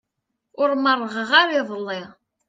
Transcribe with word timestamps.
Ur 0.61 0.69
merrɣeɣ 0.83 1.31
ara 1.41 1.59
iḍelli. 1.59 2.01